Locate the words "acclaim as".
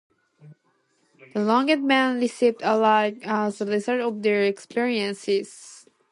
2.63-3.61